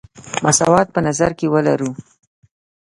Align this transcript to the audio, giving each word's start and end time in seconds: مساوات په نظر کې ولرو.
مساوات 0.43 0.87
په 0.91 0.99
نظر 1.07 1.31
کې 1.39 1.47
ولرو. 1.53 1.89